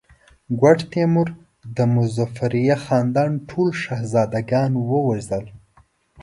ګوډ 0.59 0.79
تیمور 0.91 1.27
د 1.75 1.77
مظفریه 1.95 2.77
خاندان 2.85 3.31
ټول 3.49 3.69
شهزاده 3.83 4.41
ګان 4.49 4.71
ووژل. 4.89 5.45